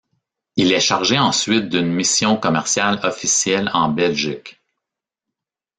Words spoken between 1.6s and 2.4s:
d'une mission